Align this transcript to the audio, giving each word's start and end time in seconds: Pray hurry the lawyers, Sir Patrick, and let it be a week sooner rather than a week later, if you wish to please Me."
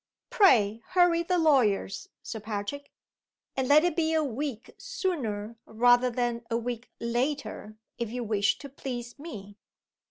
Pray 0.31 0.81
hurry 0.95 1.21
the 1.21 1.37
lawyers, 1.37 2.09
Sir 2.23 2.39
Patrick, 2.39 2.91
and 3.55 3.67
let 3.67 3.83
it 3.83 3.95
be 3.95 4.15
a 4.15 4.23
week 4.23 4.73
sooner 4.79 5.57
rather 5.67 6.09
than 6.09 6.43
a 6.49 6.57
week 6.57 6.89
later, 6.99 7.77
if 7.99 8.09
you 8.09 8.23
wish 8.23 8.57
to 8.57 8.67
please 8.67 9.19
Me." 9.19 9.59